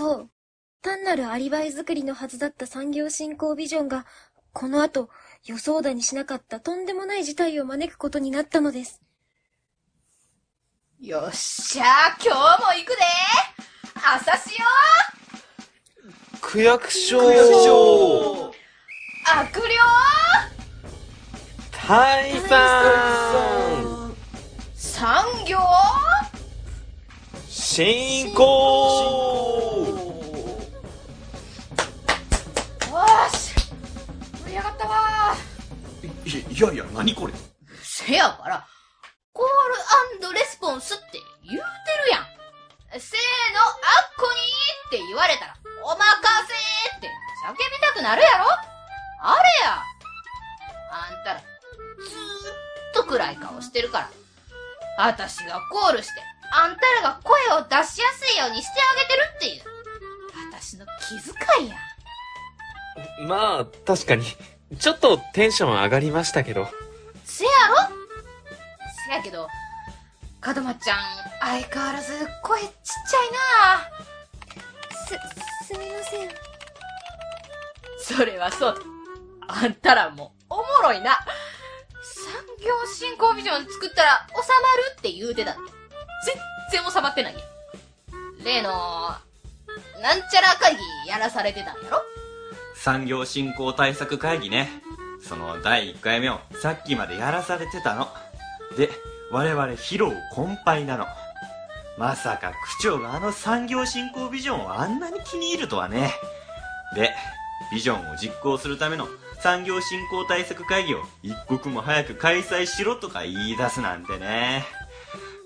[0.00, 0.30] そう。
[0.80, 4.06] 単なるアリバイ作りのはずだった産業振興ビジョンが、
[4.54, 5.10] この後、
[5.44, 9.02] 予想だにしなかったとんでもない事態を招くことになったのです。
[11.00, 12.96] よっしゃー、今日も行くで。
[13.94, 14.64] 朝潮
[16.40, 17.18] 区役所。
[17.18, 18.54] 区役所。
[19.26, 19.74] 悪霊。
[21.72, 22.82] タイさ
[23.82, 24.14] ん
[24.74, 25.58] 産業。
[27.48, 29.79] 進行
[34.50, 35.34] り上がったわ。
[36.02, 37.32] いいやいや、何これ？
[37.82, 38.66] せやから、
[39.32, 39.46] コー
[40.20, 41.04] ルレスポンスって
[41.44, 41.62] 言うてる
[42.12, 42.26] やん。
[43.00, 43.20] せー
[43.54, 43.74] の、あっ
[44.16, 46.04] こにーって言われたら、おまか
[46.46, 47.08] せーって
[47.46, 48.46] 叫びたくなるやろ。
[49.22, 49.82] あれや。
[50.92, 54.10] あんたら、ずーっと暗い顔してるから、
[54.98, 56.12] 私がコールして、
[56.52, 59.62] あんたらが声を出しやすいようにしてあげてるっていう、
[60.52, 61.76] 私の気遣いや。
[63.26, 64.24] まあ、確かに。
[64.78, 66.68] ちょっとテンション上がりましたけど。
[67.24, 67.76] せやろ？
[69.06, 69.48] せやけど、
[70.44, 70.98] 門松ちゃん、
[71.40, 73.88] 相変わらず声ちっちゃいな
[74.96, 76.28] す、すみません。
[77.98, 78.82] それはそう。
[79.48, 81.18] あんたらもおもろいな。
[82.02, 82.32] 産
[82.64, 85.60] 業振興ビジョン作ったら収まるって言うてたって。
[86.70, 87.40] 全然収まってないや。
[88.44, 88.70] 例の、
[90.00, 91.98] なんちゃら会議やらされてたんやろ？
[92.82, 94.70] 産業振興対策会議ね。
[95.20, 98.08] その第1回目をさっきまでやらされてたの。
[98.78, 98.88] で、
[99.30, 101.06] 我々疲労困憊なの。
[101.98, 106.10] まさか区長があの産業振興ビジョンをあんなに気に入るとはね。
[106.94, 107.12] で、
[107.70, 109.06] ビジョンを実行するための
[109.42, 114.64] 産業振興対策会議を一刻も早く開催しろとか言い出すなんてね。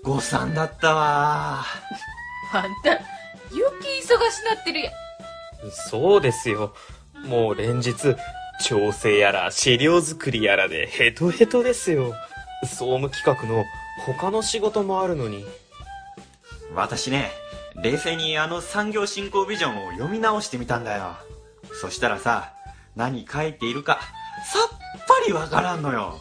[0.03, 1.65] 誤算だったわ。
[2.53, 2.91] あんた、
[3.51, 4.93] 余計忙しなってるやん。
[5.71, 6.73] そうですよ。
[7.27, 8.15] もう連日、
[8.63, 12.13] 調整やら資料作りやらでヘトヘトですよ。
[12.63, 13.65] 総務企画の
[14.05, 15.45] 他の仕事もあるのに。
[16.73, 17.31] 私ね、
[17.81, 21.15] 冷静にあの産業振興ビジョンを読み直してみたんだよ。
[21.81, 22.53] そしたらさ、
[22.95, 23.99] 何書いているか、
[24.45, 24.59] さ
[24.97, 26.19] っぱりわからんのよ。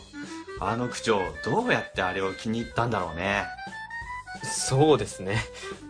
[0.60, 3.44] あの区長、どうやってあれを気に入ったんだろうね。
[4.42, 5.38] そうですね。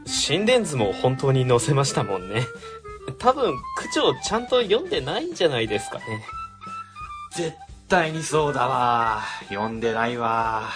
[0.07, 2.43] 心電図も本当に載せましたもんね。
[3.19, 6.25] 多分、区長ちゃんと読んでないんじゃないですかね。
[7.35, 7.57] 絶
[7.89, 9.23] 対にそうだわ。
[9.49, 10.71] 読んでないわ。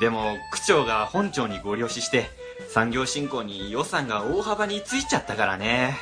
[0.00, 2.30] でも、区長が本庁にご了承して、
[2.70, 5.96] 産業振興に予算が大幅についちゃったからね。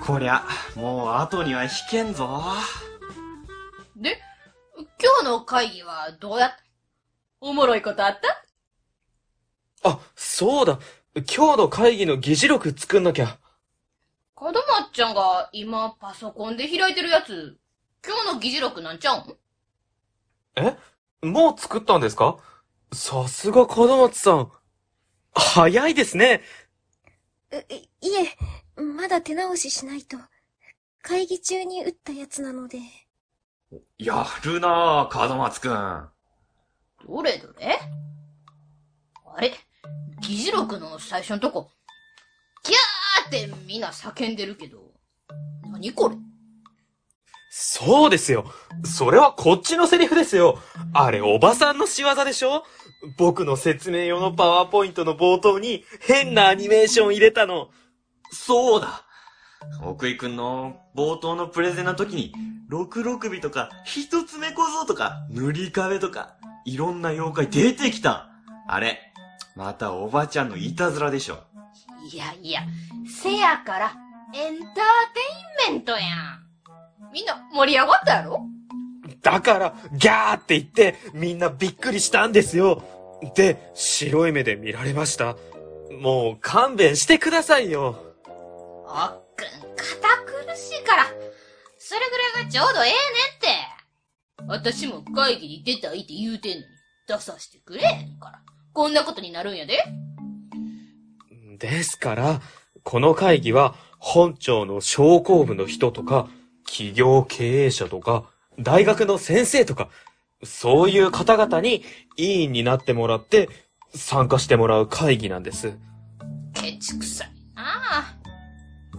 [0.00, 0.44] こりゃ、
[0.76, 2.42] もう後には引けんぞ。
[3.96, 4.20] で、
[4.76, 4.86] 今
[5.22, 6.56] 日の会議はどうやった？
[7.40, 8.18] おもろいことあっ
[9.82, 9.88] た？
[9.88, 10.78] あ、そうだ。
[11.14, 13.38] 今日の会議の議事録作んなきゃ。
[14.40, 14.62] 門松
[14.92, 17.58] ちゃんが今パソコンで開いてるやつ、
[18.06, 19.36] 今日の議事録なんちゃうん
[20.54, 20.76] え？
[21.26, 22.36] もう作ったんですか？
[22.92, 24.52] さすが門松さん。
[25.34, 26.42] 早いですね。
[27.50, 28.14] ういい
[28.76, 30.16] え、まだ手直ししないと。
[31.02, 32.78] 会議中に打ったやつなので。
[33.98, 36.08] やるなぁ、門松くん。
[37.06, 37.76] どれどれ？
[39.34, 39.52] あれ？
[40.20, 41.70] 議事録の最初のとこ、
[42.62, 42.78] ギャー
[43.28, 44.78] ってみんな叫んでるけど、
[45.70, 46.16] 何これ？
[47.50, 48.50] そうですよ。
[48.84, 50.58] それはこっちのセリフですよ。
[50.92, 52.64] あれ、おばさんの仕業でしょ？
[53.16, 57.68] 僕の説明用のパワーポイントの冒頭に変なアニメーション入れたの。
[58.30, 59.04] そうだ
[59.82, 62.32] 奥井くんの冒頭のプレゼンの時に、
[62.68, 68.28] 六六尾とか、一つ目小僧とか、塗り壁とか、いろんな妖怪出てきた
[68.68, 69.12] あれ、
[69.56, 71.38] またおばちゃんのいたずらでしょ。
[72.10, 72.62] いやいや、
[73.06, 73.92] せやから、
[74.34, 74.72] エンターテ
[75.68, 76.02] インメントやん。
[77.12, 78.40] みんな盛り上がったやろ？
[79.22, 82.82] だから、ギャーって言って、みんなびっくりしたんですよ。
[83.34, 85.36] で、白い目で見られました。
[86.00, 87.96] もう勘弁してくださいよ。
[88.26, 89.86] おっくん、堅
[90.46, 91.04] 苦しいから。
[91.78, 92.96] それぐらいがちょうどええねん
[94.46, 94.68] って。
[94.70, 96.64] 私も会議に出たいって言うてんのに、
[97.06, 98.40] 出さしてくれへんから。
[98.72, 99.82] こんなことになるんやで。
[101.58, 102.40] ですから、
[102.84, 106.28] この会議は本庁の商工部の人とか、
[106.66, 108.24] 企業経営者とか、
[108.58, 109.88] 大学の先生とか、
[110.44, 111.82] そういう方々に
[112.16, 113.48] 委員になってもらって
[113.94, 115.76] 参加してもらう会議なんです。
[116.54, 118.14] ケチくさいなあ。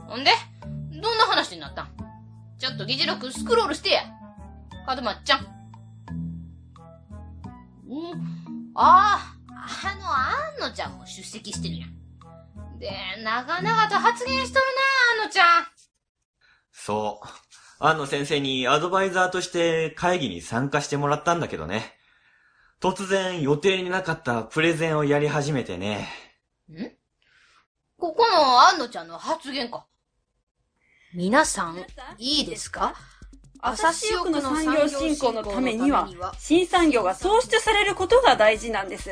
[0.07, 0.31] ほんで、
[0.91, 1.89] どんな話になったん？
[2.57, 4.01] ちょっと議事録スクロールしてや。
[4.87, 5.39] 門松ちゃん。
[7.87, 8.19] うん
[8.75, 10.05] ああ、あの、
[10.65, 11.98] あんのちゃんも出席してるやん。
[12.79, 12.91] で、
[13.23, 14.65] 長々と発言しとる
[15.17, 15.65] な、あのちゃん。
[16.71, 17.27] そう。
[17.81, 21.93] 安野先生にアドバイザーとして会議に参加してもらったんだけどね。
[22.81, 26.07] 突然予定になかったプレゼンをやり始めてね。
[26.71, 26.91] ん？
[27.97, 29.85] ここの安野ちゃんの発言か。
[31.13, 31.85] 皆さん、
[32.17, 32.95] いいですか？
[33.61, 39.09] 朝潮区の産業振興のためには、新産業が創出されることが大事なんです。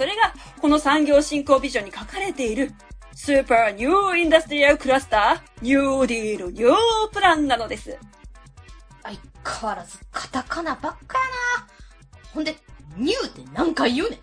[0.00, 0.32] それが、
[0.62, 2.72] この産業振興ビジョンに書かれている、
[3.14, 6.74] スーパーニューインダストリアルクラスター、ニューディールニュー
[7.12, 7.98] プランなのです。
[9.02, 9.18] 相
[9.58, 11.24] 変わらずカタカナばっかや
[11.60, 11.68] な。
[12.32, 12.56] ほんで、
[12.96, 14.18] ニューって何回言うねん。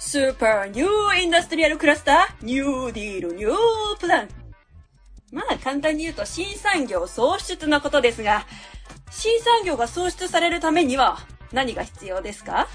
[0.00, 3.54] スーパーニューインダストリアルクラスター、ニューディールニュー
[4.00, 4.28] プラン。
[5.30, 8.44] まあ簡単に言うと新産業創出のことですが、
[9.12, 11.20] 新産業が創出されるためには
[11.52, 12.66] 何が必要ですか？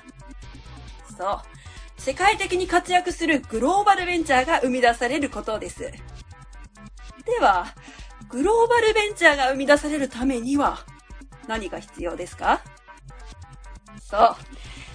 [1.18, 1.55] そう。
[1.98, 5.80] 世界的に活躍するグローバルベンチャーが生み出されることです。
[5.82, 5.92] で
[7.42, 7.66] は、
[8.30, 10.80] グローバルベンチャーが生み出されるためには
[11.48, 12.62] 何が必要ですか？
[14.00, 14.36] そう。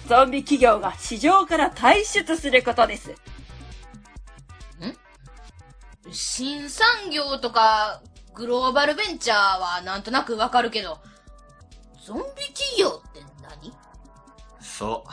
[0.07, 3.13] ゾンビ企業が市場から退出することです。
[6.11, 8.01] 新産業とか、
[8.33, 10.99] グローバルベンチャーはなんとなくわかるけど、
[12.03, 13.73] ゾンビ企業って何？
[14.61, 15.09] そう。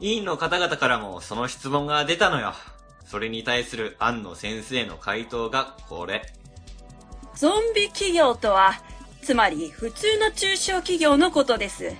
[0.00, 2.54] 委員の方々からもその質問が出たのよ。
[3.06, 6.32] それに対する安野先生の回答がこれ。
[7.34, 8.74] ゾンビ企業とは、
[9.22, 11.94] つまり普通の中小企業のことです。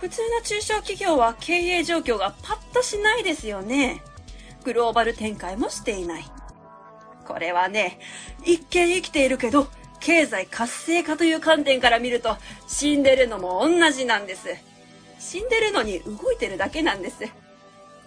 [0.00, 4.02] 普通の中小企業は経営状況がパッとしないですよね。
[4.64, 6.24] グローバル展開もしていない。
[7.26, 7.98] これはね、
[8.44, 9.66] 一見生きているけど、
[10.00, 12.36] 経済活性化という観点から見ると、
[12.68, 14.48] 死んでるのも同じなんです。
[15.24, 17.24] 死んでるのに動いてるだけなんです。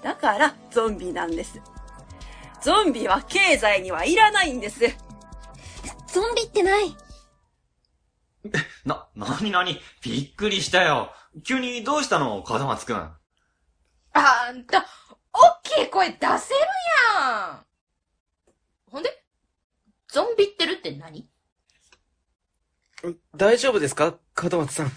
[0.03, 1.59] だから、ゾンビなんです。
[2.61, 4.79] ゾンビは経済にはいらないんです。
[6.13, 6.95] ゾンビってない。
[8.85, 9.81] な、なになに？
[10.03, 11.11] びっくりしたよ。
[11.43, 12.45] 急にどうしたの？
[12.47, 12.97] 門松くん。
[14.13, 14.85] あんた、
[15.33, 16.59] おっきい声出せる
[17.19, 17.65] やん
[18.91, 19.23] ほんで
[20.07, 21.27] ゾンビってるって何？
[23.35, 24.15] 大丈夫ですか？
[24.41, 24.91] 門松さん。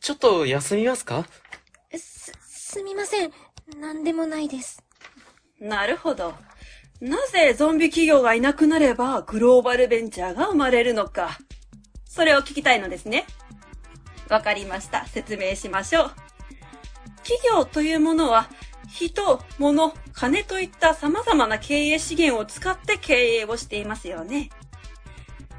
[0.00, 1.26] ちょっと休みますか？
[2.70, 3.32] す、みません。
[3.80, 4.84] なんでもないです。
[5.58, 6.34] なるほど。
[7.00, 11.38] なぜゾンビ企業がいなくなればグローバルベンチャーが生まれるのか。
[12.04, 13.24] それを聞きたいのですね。
[14.28, 15.06] わかりました。
[15.06, 16.10] 説明しましょう。
[17.24, 18.50] 企業というものは、
[18.86, 24.50] 人、物、金といった様々な経営資源を使って経営をしていますよね。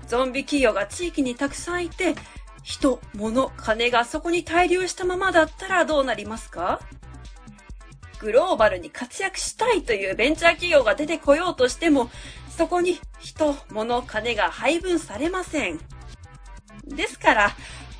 [0.06, 2.14] ゾンビ企業が地域にたくさんいて、
[2.62, 6.80] 人、物、金がそこに滞留したままだったらどうなりますか？
[8.20, 12.10] グローバルに活躍したいというベンチャー企業が出てこようとしても、
[12.56, 15.80] そこに人、物、金が配分されません。
[16.86, 17.52] ですから、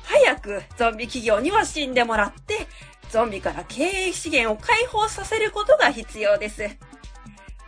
[0.04, 2.66] 早くゾンビ企業には死んでもらって、
[3.10, 6.68] ゾンビから経営資源を解放させることが必要です。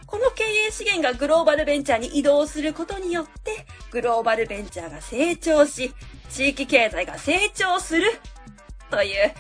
[0.06, 5.94] この経営資源がグローバルベンチャーに移動することによって、グローバルベンチャーが成長し、
[6.28, 8.20] 地域経済が成長する。
[8.90, 9.32] という、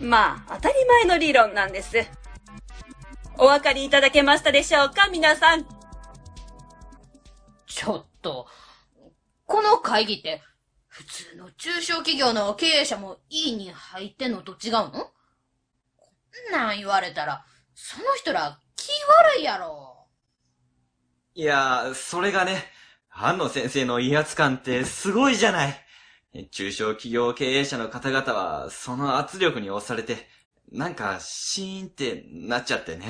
[0.00, 2.23] まあ、当たり前の理論なんです。
[3.36, 5.08] お分かりいただけましたでしょうか？
[5.10, 5.64] 皆さん。
[7.66, 8.46] ちょっと、
[9.46, 10.40] この会議って、
[10.86, 14.90] 普通の中小企業の経営者もいいに入ってんのと違うの？
[14.92, 15.10] こ
[16.50, 18.88] んなん言われたら、その人ら気
[19.34, 20.06] 悪いやろ。
[21.34, 22.64] いやー、それがね、
[23.10, 25.80] 安野先生の威圧感ってすごいじゃない。
[26.52, 30.28] 中小企業経営者の方々は、その圧力に押されて、
[30.74, 33.06] なんか、シーンってなっちゃってね。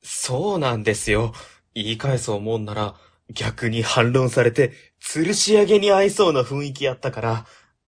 [0.00, 1.34] そうなんですよ。
[1.74, 2.94] 言い返そうもんなら、
[3.28, 7.46] 逆に反論されて、吊るし上げに合いそうな雰囲気やったから、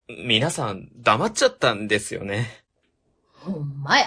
[0.08, 2.64] 皆さん黙っちゃったんですよね。
[3.34, 4.06] ほんまや。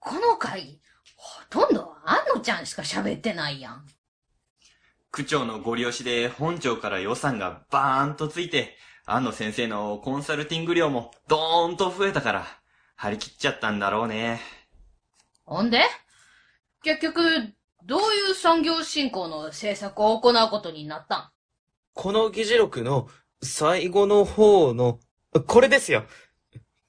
[0.00, 0.80] この会議、
[1.14, 3.86] ほとんど安野ちゃんしか喋ってないやん。
[5.12, 12.57] 区長のご利用しで本庁から予算がバーンとついて、安野先生のコンサルティング料もドーンと増えたから、
[13.00, 14.40] 張り切っちゃったんだろうね。
[15.44, 15.82] ほんで？
[16.82, 17.20] 結局、
[17.84, 21.30] どういう産業振興の政策を行うことになったん？
[21.94, 23.08] この議事録の
[23.40, 24.98] 最後の方の、
[25.46, 26.06] これですよ。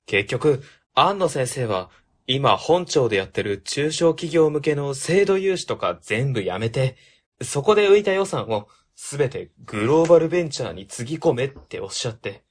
[0.08, 0.64] 結局、
[0.96, 1.92] 安野先生は、
[2.26, 6.98] 今本庁でやってる中小企業向けの制度融資とか全部やめて、
[7.40, 12.44] そこで浮いた予算をすべてグローバルベンチャーにつぎ込めっておっしゃって。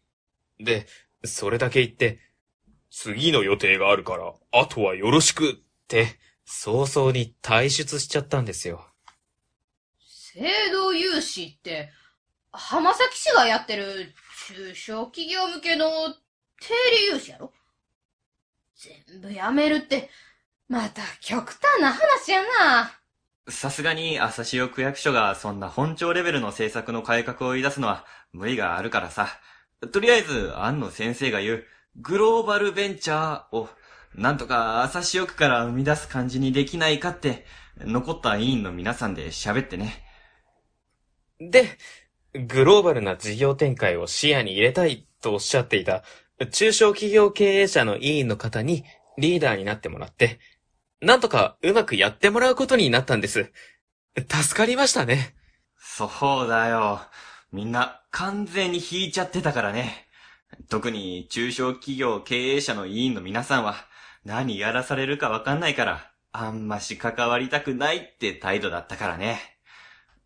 [0.60, 0.86] で、
[1.24, 2.20] それだけ言って、
[3.00, 5.54] 次の予定があるから、あとはよろしくっ
[5.86, 8.84] て、早々に退出しちゃったんですよ。
[10.04, 10.40] 制
[10.72, 11.90] 度融資って、
[12.50, 14.12] 浜崎市がやってる
[14.48, 15.88] 中小企業向けの
[16.60, 16.74] 定
[17.06, 17.52] 理融資やろ？
[18.74, 20.10] 全部やめるって、
[20.68, 22.98] また極端な話やな。
[23.48, 29.28] さすがに朝潮区役所がそんな本庁レベルの政策の改革を言い出すのは無理があるからさ。
[29.92, 31.64] とりあえず、安野先生が言う、
[32.00, 33.68] グローバルベンチャーを、
[34.14, 37.44] なんとか朝潮区から生み出す感じにできないかって、
[37.80, 40.04] 残った委員の皆さんで喋ってね。
[41.40, 41.78] で、
[42.34, 46.02] グローバルな事業展開を視野に入れたいとおっしゃっていた
[46.52, 48.84] 中小企業経営者の委員の方に
[49.16, 50.38] リーダーになってもらって、
[51.00, 53.52] なんとかうまくやってもらうことになったんです。
[54.16, 55.34] 助かりましたね。
[55.76, 57.00] そうだよ。
[57.52, 60.07] みんな完全に引いちゃってたからね。
[60.68, 63.74] 特に中小企業経営者の委員の皆さんは
[64.24, 69.40] 何やらされるかわかんないから、あんまし関わりたくないって態度だったからね。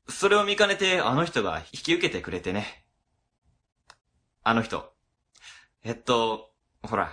[0.09, 2.85] それを見かねてあの人が引き受けてくれてね。
[4.43, 4.93] あの人。
[5.85, 6.51] えっと、
[6.83, 7.13] ほら、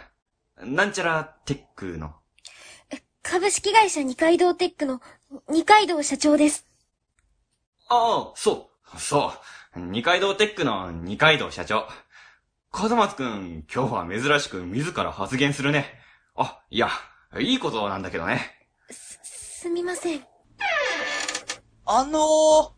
[0.58, 2.16] なんちゃらテックの。
[3.22, 5.01] 株式会社二階堂テックの
[5.50, 6.66] 二階堂社長です。
[7.88, 9.34] ああ、そう、そ
[9.75, 9.80] う。
[9.80, 11.88] 二階堂テックの二階堂社長。
[12.72, 15.86] 門松くん、今日は珍しく自ら発言するね。
[16.36, 16.90] あ、いや、
[17.40, 18.42] いいことなんだけどね。
[18.92, 20.24] す、すみません。
[21.86, 22.72] あのー、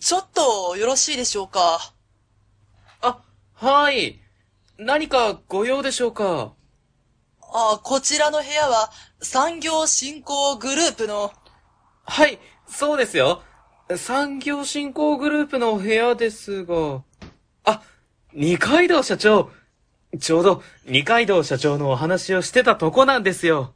[0.00, 1.92] ちょっとよろしいでしょうか？
[3.02, 4.20] あ、はい。
[4.78, 6.54] 何かご用でしょうか？
[7.42, 11.32] あ、こちらの部屋は産業振興グループの、
[12.04, 13.42] はい、そうですよ。
[13.96, 17.04] 産業振興グループの部屋ですが。
[18.38, 19.50] あ、二階堂社長。
[20.20, 23.74] ちょうど二階堂社長のお話をしてたとこなんですよ。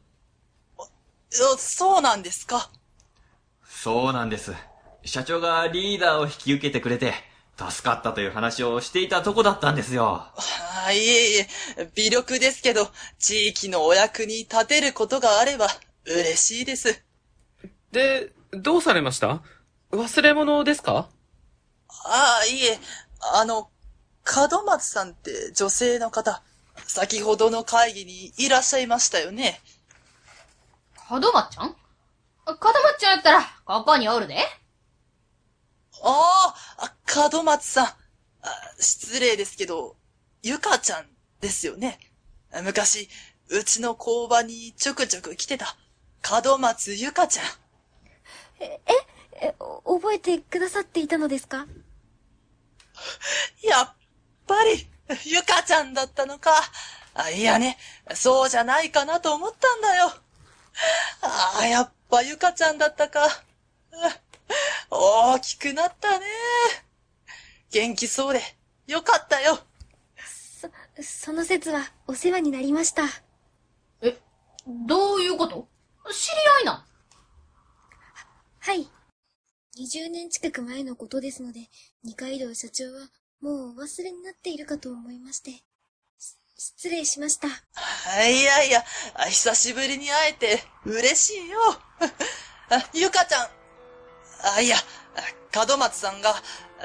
[0.78, 0.84] あ
[1.58, 2.70] そうなんですか
[3.66, 4.54] そうなんです。
[5.04, 7.12] 社長がリーダーを引き受けてくれて、
[7.58, 10.26] 助かったという話をしていたとこだったんですよ。
[10.86, 11.48] あいえいえ、
[11.94, 12.88] 微力ですけど、
[13.18, 15.66] 地域のお役に立てることがあれば
[16.06, 17.02] 嬉しいです。
[17.90, 19.42] で、どうされました？
[19.90, 21.08] 忘れ物ですか？
[21.88, 22.78] ああ、いえ、
[23.34, 23.68] あの、
[24.24, 26.42] 門松さんって女性の方、
[26.86, 29.60] 先ほどの会議にいらっしゃいましたよね？
[31.10, 31.76] 門松ちゃん？
[32.46, 34.36] 門松ちゃんやったら、ここにおるで。
[36.02, 36.94] ああ、
[37.30, 37.86] 門松さん。
[37.86, 37.94] あ
[38.78, 39.96] 失礼ですけど、
[40.42, 41.06] ゆかちゃん
[41.40, 41.98] ですよね？
[42.64, 43.08] 昔、
[43.50, 45.76] うちの工場にちょくちょく来てた、
[46.44, 47.44] 門松ゆかちゃん。
[48.60, 51.66] え、お覚えてくださっていたのですか？
[53.62, 53.94] やっ
[54.52, 54.86] ぱり、
[55.24, 56.52] ゆかちゃんだったのか。
[57.14, 57.78] あいやね、
[58.14, 60.12] そうじゃないかなと思ったんだよ。
[61.22, 63.26] ああ、やっぱゆかちゃんだったか。
[64.90, 66.26] 大きくなったね。
[67.70, 68.42] 元気そうで、
[68.86, 69.58] よかったよ。
[70.16, 70.68] そ、
[71.02, 73.04] その説はお世話になりました。
[74.02, 74.18] え、
[74.66, 75.66] どういうこと？
[76.10, 76.84] 知り合いなん？
[78.58, 78.90] はい。
[79.78, 81.60] 20年近く前のことですので、
[82.04, 83.08] 二階堂社長は
[83.42, 85.50] もうお忘れになっているかと思いまして。
[85.50, 87.48] し失礼しました。
[87.48, 88.84] あいやいや、
[89.14, 91.58] あ久しぶりに会えて嬉しいよ。
[92.70, 93.48] あ ゆかちゃん。
[94.56, 94.76] あ、いや、
[95.54, 96.34] 門松さんが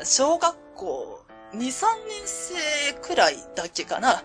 [0.04, 1.24] 小学校
[1.54, 4.24] 2、3年生くらいだっけかな。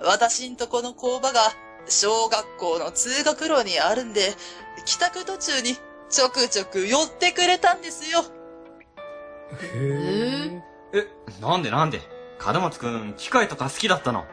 [0.00, 1.52] 私んとこの工場が
[1.88, 4.34] 小学校の通学路にあるんで、
[4.86, 5.76] 帰宅途中に
[6.08, 8.24] ちょくちょく寄ってくれたんですよ。
[9.60, 10.62] へえ、
[11.40, 12.00] なんでなんで？
[12.44, 14.26] 門松くん、機械とか好きだったの？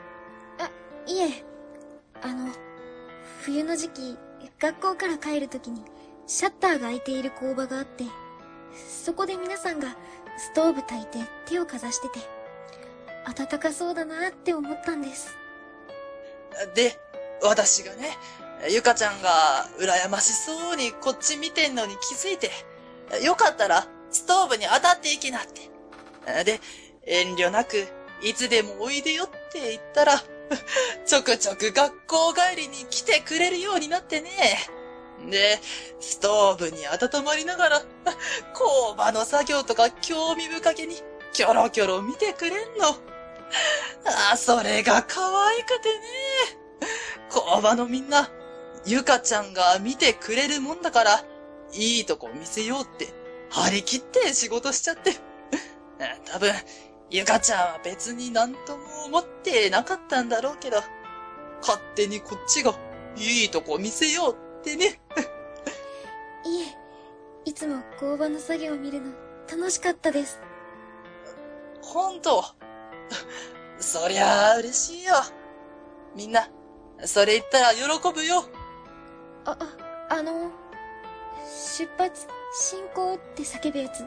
[1.06, 1.44] いえ、
[2.22, 2.50] あの、
[3.42, 4.18] 冬の時期、
[4.60, 5.84] 学校から帰るときに、
[6.28, 8.06] シャッターが開いている工場があって、
[9.04, 9.98] そこで皆さんが
[10.38, 12.20] ストーブ焚いて手をかざしてて、
[13.36, 15.36] 暖かそうだなって思ったんです。
[16.74, 16.98] で、
[17.42, 18.18] 私がね、
[18.70, 22.52] ゆかちゃんが羨ましそうにこっち見てんのに気づいて、
[23.22, 25.73] よかったらストーブに当たっていきなって。
[26.44, 26.60] で、
[27.06, 27.88] 遠慮なく
[28.24, 30.24] いつでもおいでよって言ったら、
[31.06, 34.30] ちょくちょく学校帰りに来てくれるようになってね。
[35.30, 35.60] で、
[36.00, 37.82] ストーブに温まりながら、
[38.56, 41.02] 工場の作業とか興味深げに、
[41.34, 42.96] キョロキョロ見てくれんの。
[44.32, 46.06] あ、それが可愛くてね。
[47.30, 48.30] 工場のみんな、
[48.86, 51.26] ゆかちゃんが見てくれるもんだから、
[51.74, 53.10] いいとこ見せようって、
[53.50, 55.33] 張り切って仕事しちゃって。
[56.26, 56.54] 多分、
[57.10, 60.78] ゆかちゃんは別になんとも思ってなかったんだろうけど、
[61.62, 62.74] 勝手にこっちが、
[63.16, 65.00] いいとこ見せようってね。
[66.46, 66.76] いえ、
[67.46, 69.12] いつも工場の作業を見るの
[69.50, 70.42] 楽しかったです。
[71.82, 72.44] ほんと。
[73.80, 75.14] そりゃあ嬉しいよ。
[76.16, 76.50] みんな、
[77.06, 77.82] それ言ったら喜
[78.14, 78.46] ぶよ。
[79.46, 79.58] あ、
[80.10, 80.52] あ、あの、
[81.78, 84.06] 出発、進行って叫ぶやつ、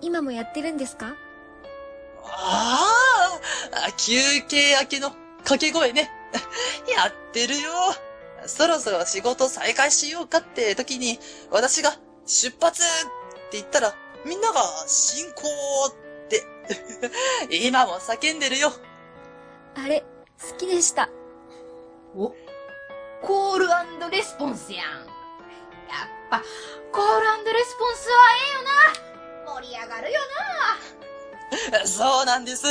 [0.00, 1.14] 今もやってるんですか？
[2.24, 3.40] あ
[3.88, 6.10] あ、休憩明けの掛け声ね。
[6.94, 7.70] やってるよ。
[8.46, 11.18] そろそろ仕事再開しようかって時に、
[11.50, 12.86] 私が出発っ
[13.50, 15.42] て言ったら、みんなが進行
[15.88, 16.44] って、
[17.50, 18.72] 今も叫んでるよ。
[19.76, 20.04] あれ、
[20.40, 21.08] 好きでした。
[22.14, 22.34] お、
[23.22, 23.68] コール
[24.10, 24.82] レスポンスやん。
[24.82, 25.06] やっ
[26.30, 26.42] ぱ、
[26.92, 29.60] コールレスポンスはええよな。
[29.60, 30.20] 盛り上がるよ
[31.84, 32.66] そうなんです。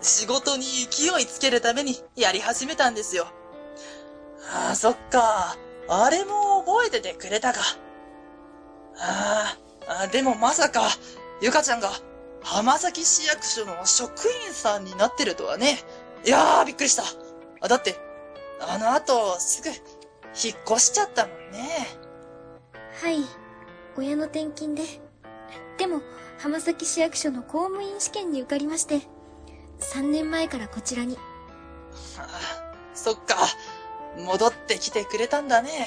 [0.00, 3.28] 仕事に勢いつけるためにやり始めたんですよ。
[4.50, 5.56] ああ、そっか。
[5.88, 7.60] あれも覚えててくれたか。
[8.98, 10.88] あーあ、でもまさか、
[11.40, 11.92] ゆかちゃんが
[12.42, 15.78] 浜崎市役所の職員さんになってるとはね。
[16.24, 17.04] いやー、びっくりした。
[17.60, 17.96] あだって、
[18.60, 21.86] あの後、すぐ、引っ越しちゃったもんね。
[23.02, 23.24] はい。
[23.96, 24.82] 親の転勤で。
[25.78, 26.00] でも、
[26.44, 29.00] 浜崎市役所の公務員試験に受かりまして、
[29.78, 31.16] 3年前からこちらに。
[32.18, 33.34] ああそっか。
[34.18, 35.86] 戻ってきてくれたんだね。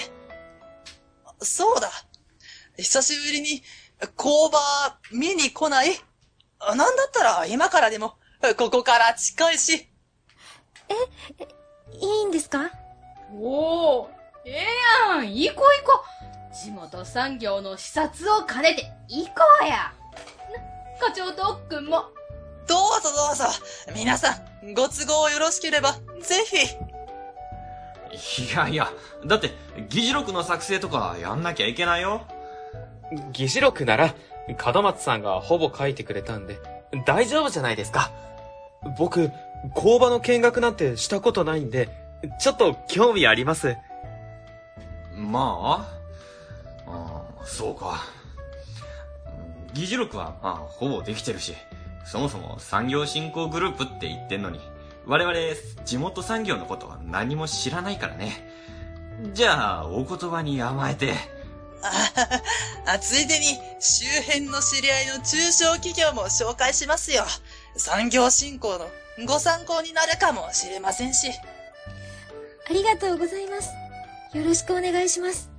[1.43, 1.91] そうだ。
[2.75, 3.61] 久しぶりに
[4.15, 4.57] 工場
[5.11, 5.91] 見に来ない？
[6.57, 8.15] あなんだったら今からでも、
[8.57, 9.87] ここから近いし。
[12.01, 12.63] いいんですか？
[12.63, 12.71] な。
[13.31, 14.09] おお、
[14.43, 14.65] ええ
[15.13, 15.35] やん。
[15.35, 16.03] 行こう行こ
[16.51, 16.55] う。
[16.55, 19.93] 地元産業の視察を兼ねて行こうや。
[20.99, 22.05] な、課長とっくんも。
[22.67, 23.45] どうぞどうぞ。
[23.95, 24.33] 皆さ
[24.63, 26.57] ん、ご都合よろしければ、ぜひ。
[28.43, 28.91] いやいや、
[29.25, 29.51] だって、
[29.89, 32.25] 議事録の作成とかやんなきゃいけないよ。
[33.31, 34.13] 議事録なら、
[34.73, 36.59] 門松さんがほぼ書いてくれたんで、
[37.05, 38.11] 大丈夫じゃないですか。
[38.97, 39.31] 僕、
[39.73, 41.89] 工場の見学なんてしたことないんで、
[42.39, 43.75] ちょっと興味あります。
[45.13, 45.87] ま
[46.87, 48.03] あ、あそうか。
[49.73, 51.53] 議事録は、まあ、ほぼできてるし、
[52.05, 54.59] そもそも産業振興グループって言ってんのに、
[55.05, 55.37] 我々、
[55.85, 58.49] 地元産業のことは何も知らないからね。
[59.33, 61.13] じゃあ、お言葉に甘えて、
[61.81, 67.23] ああ、ついでに、周辺の知り合いの中小企業も紹介しますよ。
[67.75, 68.89] 産業振興の
[69.25, 71.29] ご参考になるかもしれませんし。
[72.69, 73.69] ありがとうございます。
[74.33, 75.49] よろしくお願いします。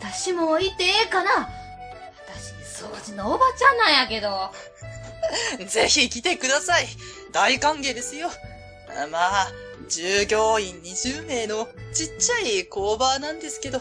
[0.00, 1.59] 私もいてええかな私、
[2.80, 4.50] 掃除のおばちゃんなんやけど。
[5.68, 6.88] ぜひ来てください。
[7.32, 8.30] 大歓迎ですよ。
[9.02, 9.52] あまあ、
[9.88, 13.80] 従業員20名のちっちゃい工場なんですけど、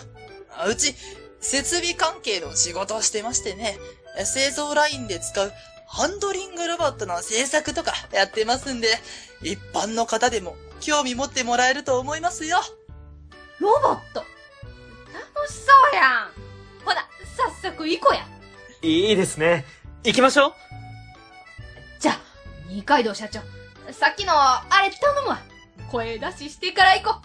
[0.55, 0.93] あうち、
[1.41, 3.79] 設備関係の仕事をしてましてね、
[4.25, 5.53] 製造ラインで使う
[5.87, 8.99] ハンドリングロボットの製作とかやってますんで、
[9.41, 12.61] 一般の方でも興味持ってもらえると思いますよ。
[13.59, 14.19] ロボット？
[14.19, 16.31] 楽しそうやん。
[16.85, 17.07] ほな、
[17.61, 18.27] 早速行こうや。
[18.81, 19.65] いいですね。
[20.03, 20.53] 行きましょう。
[21.99, 22.19] じゃあ、
[22.69, 23.41] 二階堂社長。
[23.91, 25.39] さっきの、あれ頼むわ。
[25.91, 27.21] 声出ししてから行こ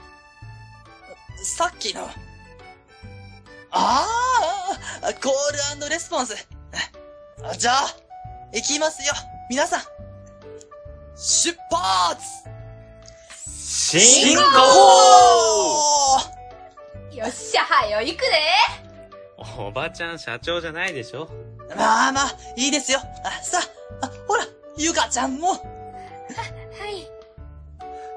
[1.43, 2.09] さっきの？
[3.71, 4.07] あ
[5.03, 6.49] あ、コールレスポンス。
[7.43, 7.97] あじゃあ、
[8.53, 9.12] 行きますよ。
[9.51, 9.81] 皆さん。
[11.17, 12.23] 出発
[13.47, 14.43] 進行
[17.12, 17.17] う。
[17.17, 18.84] よっしゃ、はよ行くで。
[19.59, 21.29] おばちゃん社長じゃないでしょ？
[21.77, 22.99] まあまあ、いいですよ。
[23.25, 23.59] あさ
[24.03, 24.44] あ、あほら、
[24.77, 25.49] ゆかちゃんも。
[25.49, 25.61] はい。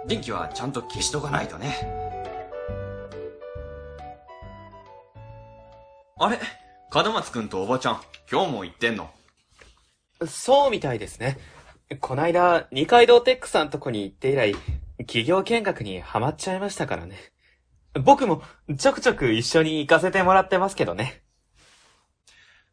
[0.07, 1.75] 電気はちゃんと消しとかないとね。
[6.19, 6.39] あれ？
[6.93, 8.01] 門松くんとおばちゃん、
[8.31, 9.09] 今日も行ってんの？
[10.25, 11.37] そうみたいですね。
[11.99, 14.55] こないだ、二階堂テックさんとこに行って以来、
[14.99, 17.17] 企業見学にハマっちゃいましたからね。
[18.03, 18.41] 僕も
[18.77, 21.23] ちょくちょく一緒に行かせてもらってますけどね。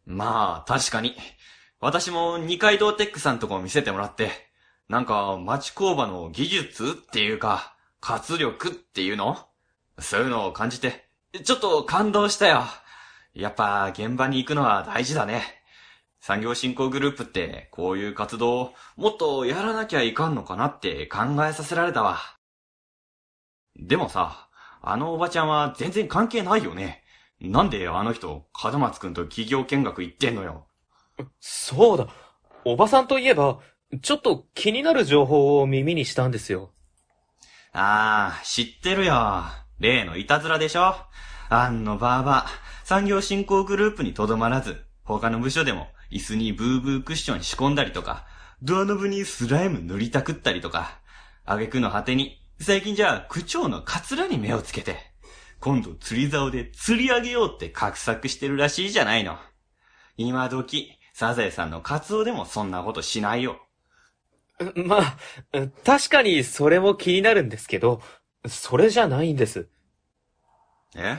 [0.06, 1.16] まあ、確かに。
[1.80, 4.30] 私も二階堂テックさんとこ見せてもらって、
[4.88, 9.38] なんか町工場の技術っていうか、活力っていうの？
[9.98, 11.08] そういうのを感じて、
[11.44, 12.64] ちょっと感動したよ。
[13.34, 15.42] やっぱ現場に行くのは大事だね。
[16.20, 22.18] 産業振興グループってこういう活動をもっとやらなきゃいかんのかなって考えさせられたわ。
[23.76, 24.43] でもさ、
[24.86, 27.02] あのおばちゃんは全然関係ないよね。
[27.40, 30.66] なんであの人、門松くんと企業見学行ってんのよ。
[31.40, 32.08] そうだ。
[32.64, 33.60] おばさんといえば、
[34.02, 36.70] ちょっと気になる情報を耳にしたんですよ。
[37.72, 39.44] ああ、知ってるよ。
[39.78, 40.94] 例のいたずらでしょ
[41.48, 42.46] あんのばあば、
[42.84, 48.26] 産業振興グループにとどまらず、他の部署でも椅子にブーブークッション仕込んだりとか、
[48.62, 50.98] ドアノブにスライム塗りたくったりとか、
[51.46, 54.96] 挙句の果てに、最近じゃ区長のカツラに目をつけて、
[55.60, 59.36] 今度釣り竿で釣り上げようって画策してるらしいじゃないの。
[60.16, 63.60] 今時、サザエさんのカツオでもそんなことしないよ。
[64.76, 65.16] まあ、
[65.84, 68.00] 確かにそれも気になるんですけど、
[68.46, 69.68] それじゃないんです。
[70.96, 71.18] え？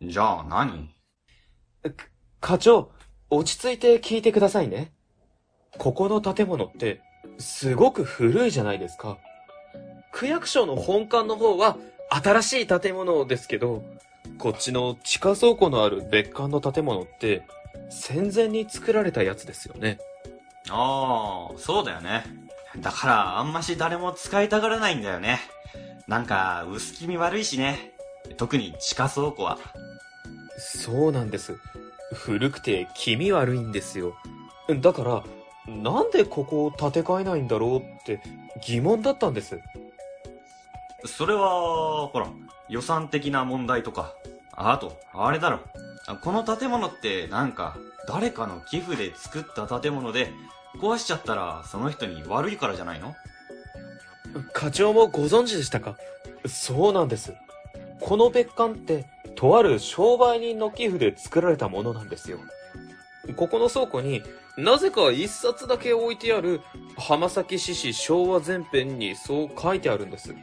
[0.00, 0.94] じゃあ何？
[2.40, 2.92] 課長、
[3.28, 4.92] 落ち着いて聞いてくださいね。
[5.78, 7.02] ここの建物って、
[7.38, 9.18] すごく古いじゃないですか。
[10.12, 11.76] 区役所の本館の方は、
[12.10, 13.82] 新しい建物ですけど、
[14.38, 17.46] こっちの地下倉庫のある別館の建物って、
[17.90, 19.98] 戦前に作られたやつですよね。
[20.68, 22.24] ああ、そうだよね。
[22.78, 25.40] だから、あんまし誰も使いたがらないんだよね。
[26.06, 27.92] なんか、薄気味悪いしね。
[28.36, 29.58] 特に地下倉庫は。
[30.58, 31.58] そうなんです。
[32.12, 34.14] 古くて気味悪いんですよ。
[34.80, 35.24] だから、
[35.66, 38.20] なんでここを建て替えないんだろうって
[38.66, 39.60] 疑問だったんです。
[41.04, 42.28] それは、ほら、
[42.68, 44.14] 予算的な問題とか。
[44.52, 45.60] あと、あれだろ。
[46.22, 47.76] この建物ってなんか、
[48.08, 50.32] 誰かの寄付で作った建物で、
[50.80, 53.14] 壊しちゃったらその人に悪いからじゃないの？
[54.52, 55.96] 課長もご存知でしたか？
[56.46, 57.34] そうなんです。
[58.00, 62.38] この別館って、とある商売人の寄付で作られたものなんですよ。
[63.36, 64.22] ここの倉庫に
[64.56, 66.60] なぜか一冊だけ置いてある
[66.96, 70.34] 浜崎獅子昭和全編にそう書いてあるんです。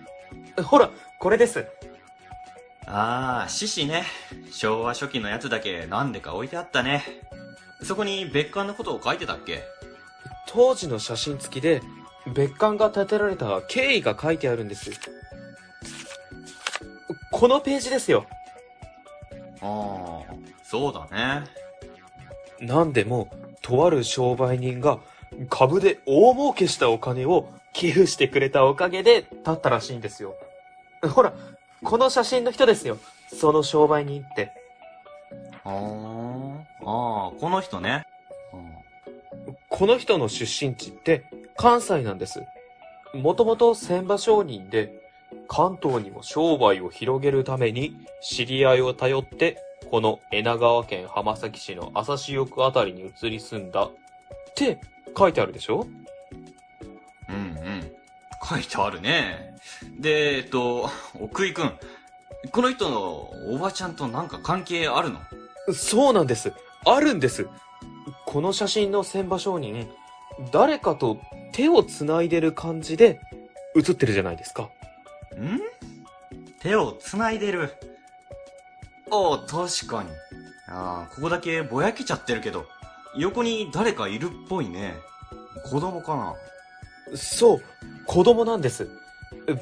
[0.64, 0.90] ほら、
[1.20, 1.66] これです。
[2.86, 4.06] ああ、獅子ね。
[4.52, 7.04] 昭和初期のやつだけなんでか置いてあったね。
[7.84, 9.64] そこに別館のことを書いてたっけ？
[10.48, 11.82] 当時の写真付きで
[12.34, 14.92] 別館が建てられた経緯が書いてあるんです。
[17.32, 18.26] このページですよ。
[19.62, 21.44] ああ、そうだね。
[22.60, 23.30] なんでも、
[23.62, 25.00] とある商売人が
[25.50, 30.36] 株で大儲けしたお金を寄付してくれたおかげで建ったらしいんですよ。
[31.14, 31.34] ほら、
[31.84, 32.98] この写真の人ですよ。
[33.34, 34.52] その商売人って。
[35.64, 38.06] あーあー、この人ね。
[39.70, 42.44] この人の出身地って関西なんです。
[43.14, 45.04] もともと船場商人で、
[45.48, 49.58] 関東にも商売を広げるために知り合いを頼って、
[49.92, 53.92] この稲川県浜崎市の朝潮区あたりに移り住んだっ
[54.56, 54.80] て
[55.18, 55.86] 書いてあるでしょ？
[58.48, 59.56] 書いてあるね。
[60.00, 61.74] で、えっと、 奥井くん。
[62.52, 65.20] この人のおばちゃんとなんか関係あるの？
[65.74, 66.54] そうなんです。
[66.86, 67.48] あるんです。
[68.26, 69.90] この写真の船場商人、
[70.52, 71.20] 誰かと
[71.52, 73.20] 手を繋いでる感じで
[73.76, 74.70] 写ってるじゃないですか。
[75.36, 75.60] ん？
[76.62, 77.74] 手を繋いでる？
[79.12, 80.10] ああ、確かに。
[80.70, 82.66] ああ、ここだけぼやけちゃってるけど、
[83.16, 84.96] 横に誰かいるっぽいね。
[85.70, 86.36] 子供かな
[87.16, 87.62] そう、
[88.06, 88.90] 子供なんです。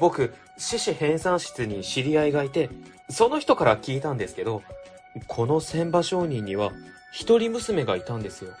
[0.00, 2.70] 僕、獅子編纂室に知り合いがいて、
[3.08, 4.62] その人から聞いたんですけど、
[5.26, 6.72] この船場商人には
[7.12, 8.52] 一人娘がいたんですよ。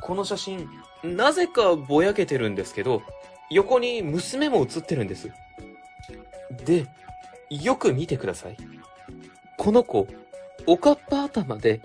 [0.00, 0.68] この写真、
[1.02, 3.02] なぜかぼやけてるんですけど、
[3.50, 5.30] 横に娘も写ってるんです。
[6.64, 6.86] で、
[7.50, 8.56] よく見てください。
[9.58, 10.06] この子、
[10.66, 11.80] おかっぱ頭で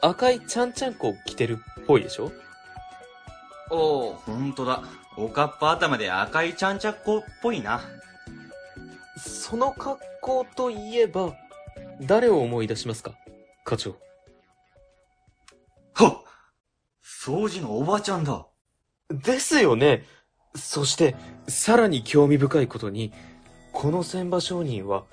[0.00, 2.32] 赤いちゃんちゃんこを着てるっぽいでしょ？
[3.70, 4.82] おお、ほんとだ。
[5.16, 7.80] おかっぱ頭で赤いちゃんちゃっこっぽいな。
[9.18, 11.34] その格好といえば、
[12.00, 13.12] 誰を思い出しますか？
[13.64, 13.96] 課長。
[15.94, 16.22] はっ
[17.04, 18.46] 掃除のおばちゃんだ。
[19.10, 20.04] ですよね。
[20.56, 21.14] そして、
[21.46, 23.12] さらに興味深いことに、
[23.72, 25.04] この船場商人は、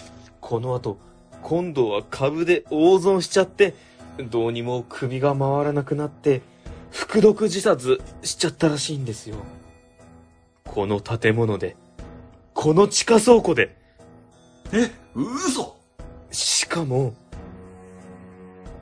[0.41, 0.97] この後、
[1.43, 3.75] 今度は株で大損しちゃって、
[4.29, 6.41] どうにも首が回らなくなって、
[6.91, 9.35] 服毒自殺しちゃったらしいんですよ。
[10.69, 11.75] この建物で、
[12.53, 13.75] この地下倉庫で、
[14.71, 15.75] え、嘘
[16.29, 17.15] しかも、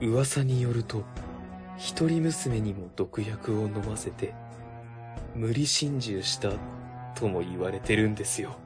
[0.02, 1.06] 噂によると、
[1.78, 4.34] 一人娘にも毒薬を飲ませて、
[5.34, 6.52] 無理心中した
[7.16, 8.58] とも言われてるんですよ。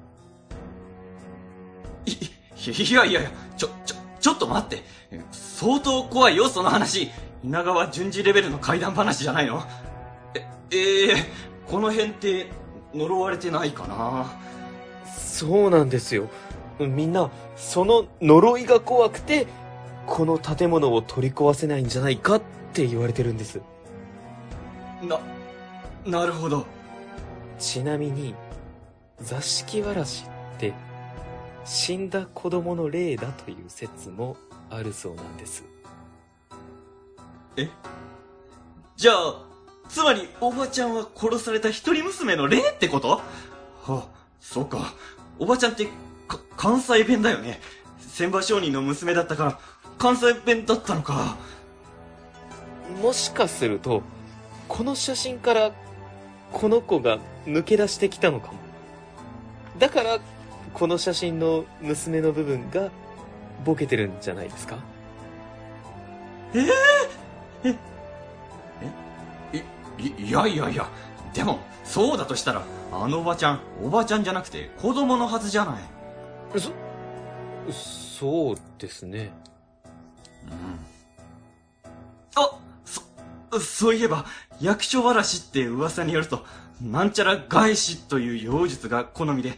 [2.08, 2.12] い、
[2.72, 4.84] いやいやいや、ちょ、ちょ、ちょっと待って。
[5.32, 7.12] 相当怖いよ、その話。
[7.44, 9.64] 稲川淳二レベルの怪談話じゃないの？
[10.34, 12.48] え、えー、この辺って
[12.94, 14.32] 呪われてないかな
[15.06, 16.30] そうなんですよ。
[16.80, 19.48] みんな、その呪いが怖くて、
[20.06, 22.42] この建物を取り壊せないんじゃないかっ
[22.74, 23.62] て言われてるんです。
[25.04, 25.20] な、
[26.06, 26.66] なるほど。
[27.60, 28.36] ちなみに、
[29.20, 30.26] 座敷わらし
[30.56, 30.74] って、
[31.64, 34.36] 死んだ子供の霊だという説も
[34.70, 35.64] あるそうなんです。
[38.96, 39.51] じゃあ、
[39.92, 43.10] つまりおばちゃんは殺された一人娘の霊ってこと？
[43.10, 43.24] は
[43.88, 44.08] あ、
[44.40, 44.94] そうか。
[45.38, 45.86] おばちゃんって、
[46.30, 47.60] か、関西弁だよね。
[48.14, 49.60] 千葉商人の娘だったから、
[49.98, 51.36] 関西弁だったのか。
[53.02, 54.02] もしかすると、
[54.70, 55.74] この写真から、
[56.54, 58.60] この子が抜け出してきたのかも。
[59.78, 60.20] だから、
[60.74, 62.92] この写真の娘の部分が、
[63.66, 64.78] ボケてるんじゃないですか？
[69.98, 70.88] い、いやいやいや。
[71.34, 75.82] でも、そうだとしたら、あのおばちゃん、おばちゃんじゃなくて子供のはずじゃない。
[76.60, 76.72] そ、
[77.72, 79.32] そうですね。
[82.36, 83.02] あ、そ、
[83.60, 84.26] そういえば、
[84.60, 86.46] 役所わらしって噂によると、
[86.82, 89.58] なんちゃら返しという妖術が好みで、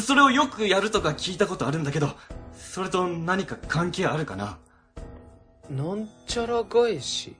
[0.00, 2.10] それをよくやるとか聞いたことあるんだけど、
[2.54, 4.58] それと何か関係あるかな
[5.68, 7.34] なんちゃら返し？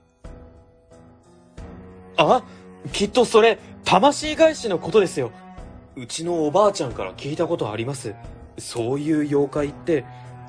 [2.17, 2.43] あ
[2.93, 5.31] きっとそれ、魂返しのことですよ。
[5.95, 8.15] うちのおばあちゃんから聞いたことあります。
[8.57, 10.05] そういう妖怪って、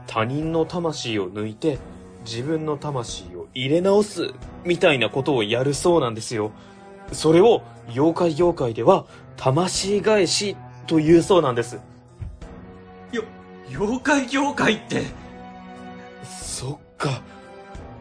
[0.07, 1.79] 他人の魂を抜いて、
[2.25, 4.33] 自分の魂を入れ直す、
[4.64, 6.53] みたいなことをやるそうなんですよ。
[7.12, 11.81] それを、妖怪業界では、魂返し、というそうなんです。
[13.12, 13.25] よ、
[13.68, 15.03] 妖怪業界って、
[16.25, 17.22] そっか。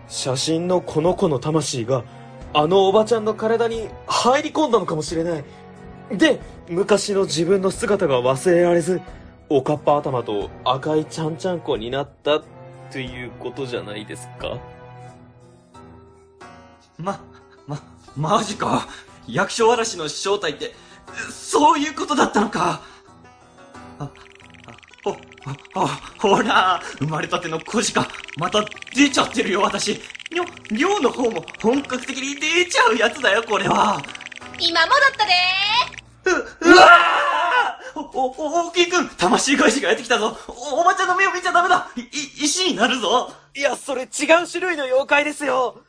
[0.08, 2.04] 写真のこの子の魂が、
[2.54, 5.44] あのおばちゃんの体に入り込んだのかもしれない。
[6.12, 9.02] で、昔の自分の姿が忘れられず、
[9.50, 12.44] おかっぱ頭と赤いちゃんちゃんこになったっ
[12.92, 14.58] ていうことじゃないですか？
[16.98, 17.20] ま、
[17.68, 17.82] ま、
[18.18, 18.88] マジか。
[19.28, 20.74] 役所わらしの正体って、
[21.32, 22.82] そういうことだったのか。
[24.00, 24.10] あ、
[25.04, 25.18] あ、ほ、
[25.76, 25.88] あ、
[26.20, 30.00] ほら、生まれたての小鹿、また出ちゃってるよ、私。
[30.32, 34.02] にょ、量の方も本格的に出ちゃうやつだよ、これは。
[34.60, 35.34] 今戻ったで
[36.26, 40.38] う、うわーお、お、大きいくん、魂返しがやってきたぞ。
[40.48, 41.90] お、おばちゃんの目を見ちゃダメだ。
[41.96, 42.06] い、い
[42.46, 43.34] 石になるぞ。
[43.56, 44.08] いや、それ違う
[44.48, 45.82] 種類の妖怪ですよ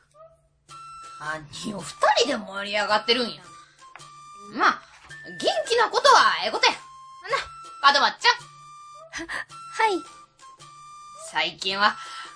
[1.21, 1.95] 何を二
[2.25, 3.43] 人で盛り上がってるんや。
[4.55, 4.83] まあ、
[5.41, 6.73] 元気なことはええことや。
[6.73, 8.52] な、門松ちゃん。
[9.13, 9.27] はい。
[11.31, 11.95] 最近は、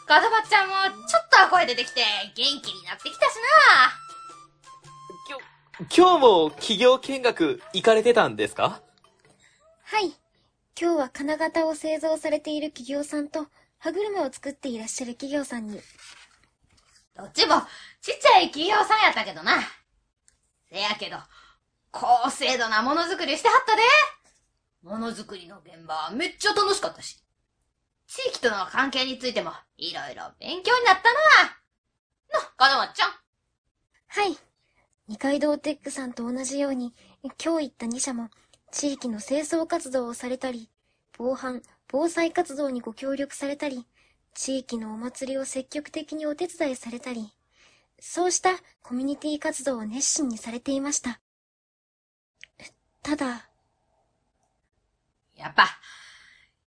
[0.09, 0.75] 門松ちゃんも
[1.07, 2.03] ちょっとは声出てきて
[2.37, 3.37] 元気になってきたし
[5.29, 5.39] 今
[5.89, 8.83] 日、今日も企業見学行かれてたんですか？
[9.85, 10.15] はい。
[10.79, 13.47] 今日は金型を製造されている企業さんと、
[13.79, 15.81] 歯車を作っていらっしゃる企業さんに、
[17.15, 17.23] な。
[17.23, 17.63] どっちも
[18.03, 19.63] ちっちゃい企業さんやったけどな。
[20.71, 21.17] せやけど、
[21.91, 23.83] 高精度なものづくりしてはったで。
[24.87, 27.21] ものづくりの現場はめっちゃ楽しかったし。
[28.07, 32.69] 地域との関係についてもいろいろ勉強になったな。
[32.69, 33.11] な、門松ちゃん。
[34.07, 34.39] はい。
[35.09, 36.95] 二階堂テックさんと同じように、
[37.45, 38.31] 今日言った2社も、
[38.71, 40.71] 地域の清掃活動をされたり、
[41.19, 43.87] 防犯、防災活動にご協力されたり、
[44.35, 47.35] 地域のお祭りを積極的にお手伝いされたり、
[47.99, 48.51] そうした
[48.83, 51.21] コミュニティ活動を熱心にされていました。
[53.03, 53.49] ただ、
[55.37, 55.69] やっぱ、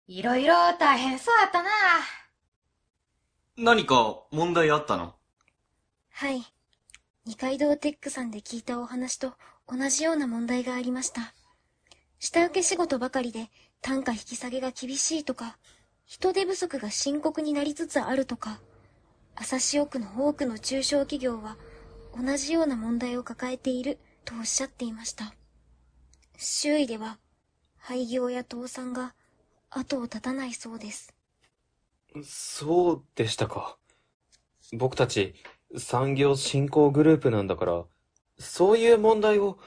[0.08, 1.70] いろいろ大変そうやったな。
[3.56, 5.14] 何か問題あったの？
[6.10, 6.42] はい。
[7.24, 9.34] 二階堂テックさんで聞いたお話と
[9.66, 11.34] 同じような問題がありました。
[12.18, 13.50] 下請け仕事ばかりで
[13.82, 15.58] 単価引き下げが厳しいとか、
[16.04, 18.60] 人手不足が深刻になりつつあるとか、
[19.34, 21.56] 朝潮区の多くの中小企業は
[22.16, 25.34] 同じような問題を抱えているとおっしゃっていました。
[26.38, 27.18] 周囲では
[27.88, 29.14] 廃業や倒産が
[29.70, 31.14] 後を絶たないそうです。
[32.24, 33.76] そうでしたか。
[34.72, 35.36] 僕たち
[35.76, 37.84] 産業振興グループなんだから、
[38.40, 39.60] そういう問題を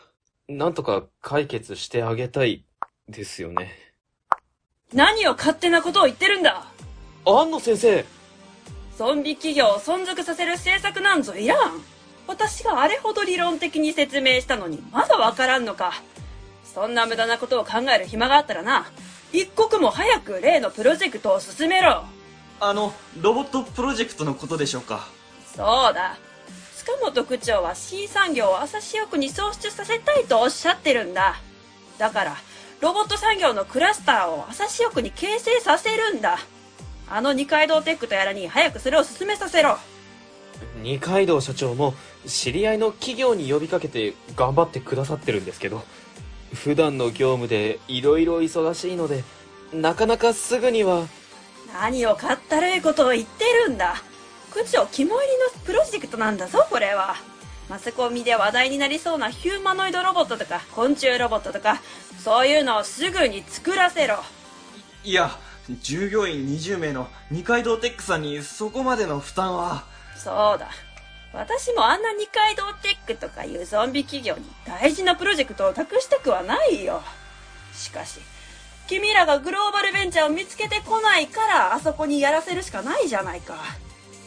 [0.50, 2.66] なんとか解決してあげたい
[3.08, 3.72] ですよね。
[4.94, 6.66] 何を勝手なことを言ってるんだ
[7.24, 8.06] 安野先生
[8.98, 11.80] ゾンビ企業を存続させる政策なんぞいらん
[12.28, 15.94] 私があれほど理論的に説明したのにまだわからんのか
[16.74, 18.86] そんな無駄なことを考える暇があったらな
[19.34, 22.04] 一刻も早く例のプロジェクトを進めろ。
[22.60, 25.08] あの、ロボットプロジェクトのことでしょうか？
[25.56, 26.18] そうだ。
[26.78, 31.36] 塚本区長は C 産業を朝潮区に創出させたいとおっしゃってるんだ。
[31.98, 32.36] だから
[32.82, 36.40] ロボット産業のクラスターを朝潮区に形成させるんだ。
[37.10, 39.78] あの二階堂テックとやらに早くそれを進めさせろ。
[40.82, 41.94] 二階堂社長も
[42.26, 45.84] 知り合いの企業に呼びかけて頑張ってくださってるんですけど、
[46.54, 49.24] 普段の業務で色々忙しいので、
[49.74, 51.08] なかなかすぐには、
[51.74, 53.96] 何をかったるいことを言ってるんだ。
[54.52, 57.16] 区長肝入りのプロジェクトなんだぞこれは。
[57.70, 61.80] マスコミで話題になりそうなヒューマノイドロボットとか昆虫ロボットとか
[62.24, 64.18] そういうのをすぐに作らせろ。
[65.04, 65.30] いや
[65.84, 69.84] 従業員20名の二階堂テックさんにそこまでの負担は。
[70.18, 70.72] そうだ
[71.34, 77.02] 私もあんな二階堂テックとかいうゾンビ企業に大事なプロジェクトを託したくはないよ。
[77.74, 78.20] しかし
[78.88, 83.56] 君らがグローバルベンチャーを見つけてこないからあそこにやらせるしかないじゃないか。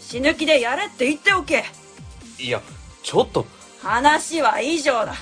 [0.01, 1.65] 死ぬ気でやれって言っておけ。
[2.39, 2.61] いや、
[3.03, 3.47] ちょっと、
[3.83, 5.15] 話は以上だ。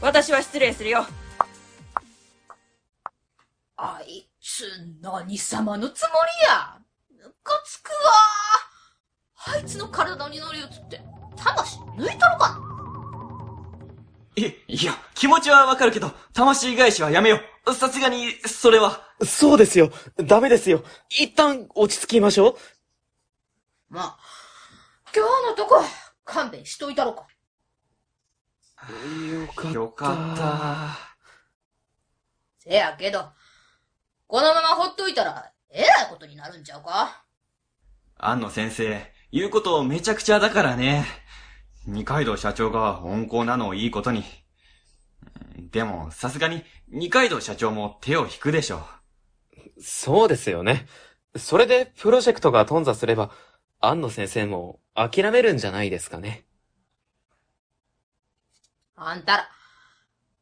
[0.00, 1.06] 私は失礼するよ。
[3.76, 4.64] あいつ、
[5.02, 6.08] 何様のつも
[6.42, 6.78] りや。
[7.22, 8.69] ムカつくわ
[9.46, 11.00] あいつの体に乗り移って、
[11.36, 12.60] 魂抜いとるか
[14.36, 19.90] いいや気持ちはわかるけど魂返しはやめようさすがにそれはそうですよ。
[20.16, 20.82] ダメですよ。
[21.10, 22.56] 一旦落ち着きましょう。
[23.90, 24.18] まあ、
[25.14, 25.84] 今日のとこ、
[26.24, 27.26] 勘弁しといたろか。
[29.30, 29.72] よかった。
[29.72, 30.98] よかっ
[32.58, 33.28] せやけど、
[34.26, 37.24] このままほっといたら、えらいことになるんちゃうか？
[38.16, 41.06] た安野先生言うことめちゃくちゃだからね
[41.86, 44.24] 二階堂社長が温厚なのをいいことに
[45.70, 48.82] でもさすがに二階堂社長も手を引くでしょ
[49.80, 50.86] そうですよね。
[51.36, 53.30] それでプロジェクトが頓挫すれば、
[53.80, 56.44] 安野先生も諦めるんじゃないですかね。
[58.94, 59.48] あんたら、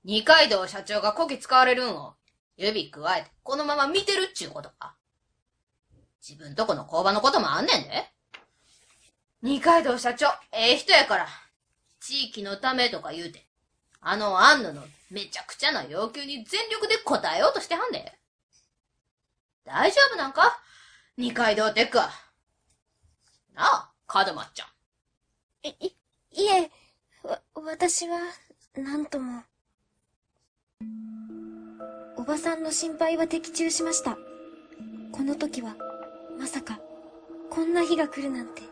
[0.04, 2.14] 二階堂社長がこき使われるんを、
[2.56, 4.96] 指加えて、このまま見てるっちゅうことか。
[6.26, 8.10] 自分とこの工場のこともあんねんで。
[9.42, 11.28] 二階堂社長、ええ人やから、
[12.00, 13.46] 地域のためとか言うて、
[14.00, 18.12] あの安野のめちゃくちゃな要求に全力で応えようとしてはんで。
[19.64, 20.60] 大丈夫なんか？
[21.16, 22.10] 二階堂テックは。
[23.54, 23.90] なあ、
[24.26, 24.68] 門松ちゃん。
[25.68, 25.96] い、い、
[26.42, 26.70] いえ、
[27.22, 28.18] わ、私は、
[28.76, 29.42] なんとも。
[32.16, 34.16] おばさんの心配は的中しました。
[35.12, 35.76] この時は、
[36.38, 36.78] まさか、
[37.50, 38.62] こんな日が来るなんて、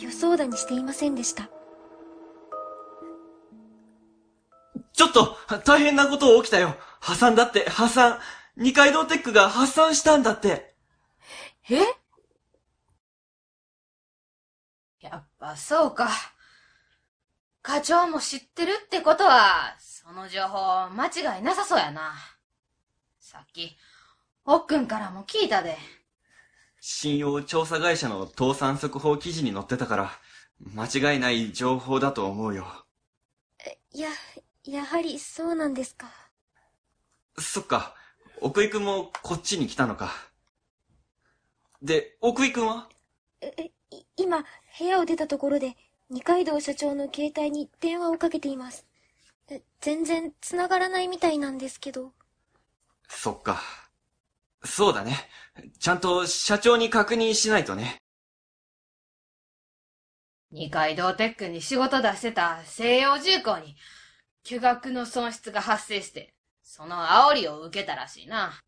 [0.00, 1.50] 予想だにしていませんでした。
[4.92, 8.18] ちょっと大変なこと起きたよ破産だって破産
[8.56, 10.74] 二階堂テックが破産したんだって
[11.70, 11.78] え？
[15.00, 16.10] やっぱそうか。
[17.62, 22.12] 課長も知ってるってことは、その情報間違いなさそうやな。
[23.18, 23.76] さっき、
[24.44, 25.78] おっくんからも聞いたで。
[26.80, 30.10] 信用調査会社の倒産速報記事に載ってたから、
[30.74, 32.66] 間違いない情報だと思うよ。
[33.92, 34.08] いや、
[34.64, 36.10] やはりそうなんですか？
[37.38, 37.94] そっか、
[38.40, 40.10] 奥井くんもこっちに来たのか。
[41.82, 42.88] で、奥井くんは？
[43.40, 43.70] え、
[44.16, 44.44] 今、
[44.78, 45.76] 部屋を出たところで、
[46.08, 48.86] 二階堂社長の携帯に電話をかけています。
[49.48, 52.12] え全然繋がらないみたいなんですけど。
[53.08, 53.60] そっか。
[54.64, 55.16] そうだね。
[55.78, 57.96] ちゃんと社長に確認しないとね。
[60.50, 63.76] 二階堂テックに仕事出してた西洋重工に、
[64.42, 68.60] 巨額の損失が発生して、その煽りを受けたらしいな。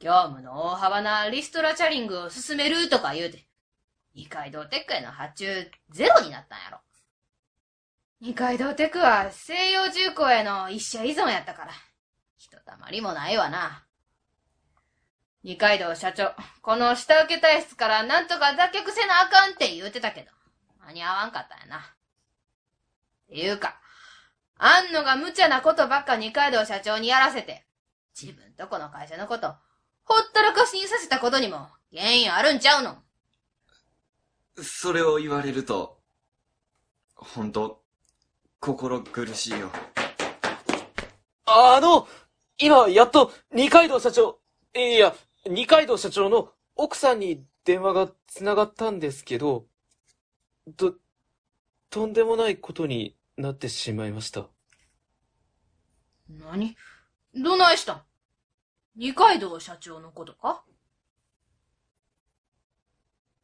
[0.00, 3.46] 業務の大幅なリストラチャリングを進めるとか言うて、
[4.14, 6.78] 二階堂テックへの発注ゼロになったんやろ。
[8.20, 11.72] 二階堂テックは西洋重工への一社依存やったから、
[12.36, 13.84] ひとたまりもないわな。
[15.44, 20.28] 二階堂社長、この下請け体質からなんとか脱却せなあかんって言うてたけど、
[20.86, 21.78] 間に合わんかったんやな。
[21.78, 21.82] っ
[23.28, 23.80] ていうか、
[24.56, 27.64] あんのが無茶なことばっか二階堂社長にやらせて、
[28.20, 29.48] 自分とこの会社のこと、
[30.04, 32.98] ほったらかしにさせたことにも原因あるんちゃうの？
[34.62, 35.98] それを言われると、
[37.16, 37.82] ほんと、
[38.60, 39.72] 心苦しいよ。
[41.46, 42.06] あの、
[42.58, 44.38] 今、やっと、二階堂社長、
[44.74, 45.12] いや、
[45.48, 49.66] 二階堂社長の奥さんに電話が繋がったんですけど、
[50.76, 50.94] と、
[51.90, 54.46] とんでもないことになってしまいました。
[56.28, 56.76] 何？
[57.34, 58.02] どないしたん？
[58.96, 60.62] 二階堂社長のことか？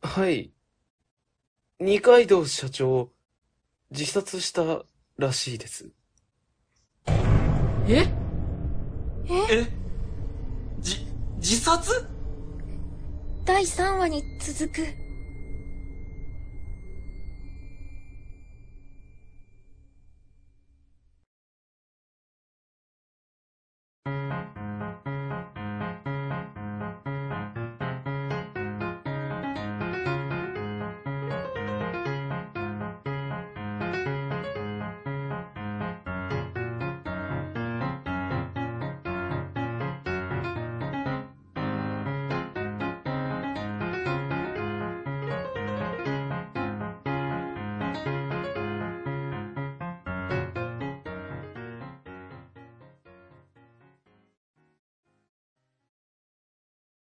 [0.03, 0.53] はい。
[1.81, 3.11] 二階堂社長、
[3.91, 4.85] 自殺した
[5.17, 5.91] らしいです。
[7.89, 8.09] え？
[9.29, 9.65] え？
[9.65, 9.78] じ、
[11.41, 12.05] 自殺？
[13.45, 15.09] 第3話に続く。